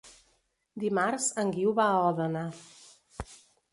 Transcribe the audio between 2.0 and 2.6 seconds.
Òdena.